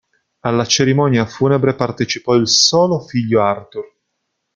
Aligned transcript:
Alla 0.39 0.65
cerimonia 0.65 1.27
funebre 1.27 1.75
partecipò 1.75 2.33
il 2.33 2.47
solo 2.49 3.01
figlio 3.01 3.43
Arthur. 3.43 3.83